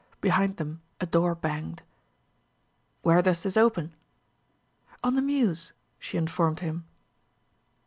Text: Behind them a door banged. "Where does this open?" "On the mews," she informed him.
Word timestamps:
Behind 0.19 0.57
them 0.57 0.81
a 0.99 1.05
door 1.05 1.35
banged. 1.35 1.83
"Where 3.03 3.21
does 3.21 3.43
this 3.43 3.55
open?" 3.55 3.93
"On 5.03 5.13
the 5.13 5.21
mews," 5.21 5.73
she 5.99 6.17
informed 6.17 6.61
him. 6.61 6.85